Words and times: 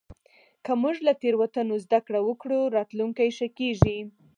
که 0.65 0.71
موږ 0.81 0.95
له 1.07 1.13
تېروتنو 1.21 1.75
زدهکړه 1.85 2.19
وکړو، 2.23 2.59
راتلونکی 2.77 3.29
ښه 3.37 3.47
کېږي. 3.57 3.99